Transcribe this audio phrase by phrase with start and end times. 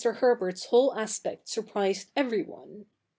[0.03, 2.87] Herbert's whole aspect surprised everyone.